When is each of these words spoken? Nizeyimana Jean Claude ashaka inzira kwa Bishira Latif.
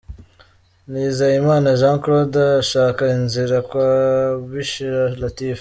Nizeyimana 0.91 1.67
Jean 1.79 1.97
Claude 2.03 2.41
ashaka 2.61 3.01
inzira 3.17 3.57
kwa 3.67 3.87
Bishira 4.49 5.03
Latif. 5.21 5.49